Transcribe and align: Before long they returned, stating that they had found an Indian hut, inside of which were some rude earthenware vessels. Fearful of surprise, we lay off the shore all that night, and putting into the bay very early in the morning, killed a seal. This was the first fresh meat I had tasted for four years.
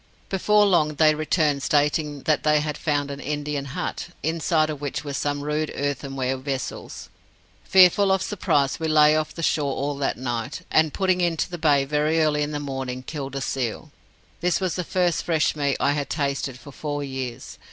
Before 0.29 0.65
long 0.65 0.95
they 0.95 1.13
returned, 1.13 1.61
stating 1.61 2.23
that 2.23 2.41
they 2.41 2.59
had 2.59 2.75
found 2.75 3.11
an 3.11 3.19
Indian 3.19 3.65
hut, 3.65 4.07
inside 4.23 4.71
of 4.71 4.81
which 4.81 5.03
were 5.03 5.13
some 5.13 5.43
rude 5.43 5.71
earthenware 5.75 6.37
vessels. 6.37 7.09
Fearful 7.65 8.11
of 8.11 8.23
surprise, 8.23 8.79
we 8.79 8.87
lay 8.87 9.15
off 9.15 9.35
the 9.35 9.43
shore 9.43 9.75
all 9.75 9.95
that 9.99 10.17
night, 10.17 10.63
and 10.71 10.91
putting 10.91 11.21
into 11.21 11.51
the 11.51 11.59
bay 11.59 11.85
very 11.85 12.19
early 12.19 12.41
in 12.41 12.49
the 12.49 12.59
morning, 12.59 13.03
killed 13.03 13.35
a 13.35 13.41
seal. 13.41 13.91
This 14.39 14.59
was 14.59 14.73
the 14.73 14.83
first 14.83 15.21
fresh 15.23 15.55
meat 15.55 15.77
I 15.79 15.91
had 15.91 16.09
tasted 16.09 16.57
for 16.59 16.71
four 16.71 17.03
years. 17.03 17.59